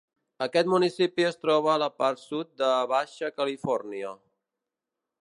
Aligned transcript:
Aquest 0.45 0.71
municipi 0.71 1.27
es 1.27 1.37
troba 1.43 1.71
a 1.75 1.77
la 1.85 1.91
part 2.03 2.23
sud 2.23 2.51
de 2.65 2.73
Baixa 2.95 3.33
Califòrnia. 3.39 4.19